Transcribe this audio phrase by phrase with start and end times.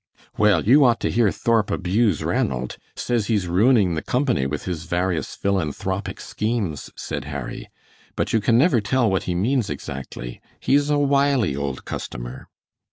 [0.35, 2.77] "Well, you ought to hear Thorp abuse Ranald.
[2.95, 7.69] Says he's ruining the company with his various philanthropic schemes," said Harry,
[8.15, 10.41] "but you can never tell what he means exactly.
[10.59, 12.47] He's a wily old customer."